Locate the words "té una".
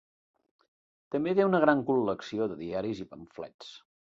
1.41-1.61